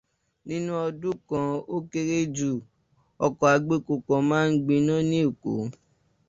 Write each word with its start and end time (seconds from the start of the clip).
Nínú 0.47 0.71
ọdún 0.85 1.15
kan, 1.27 1.47
ó 1.75 1.77
kéré 1.91 2.17
jù 2.35 2.51
ọkọ̀ 3.25 3.47
agbépo 3.55 3.93
kan 4.07 4.21
máa 4.29 4.45
gbiná 4.63 4.95
ní 5.09 5.17
Èkó. 5.29 5.51